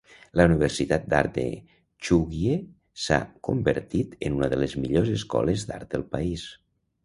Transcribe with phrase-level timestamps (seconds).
[0.39, 1.43] La Universitat d'Art de
[2.07, 2.57] Chugye
[3.05, 6.53] s'ha convertit en una de les millors escoles d'art de país.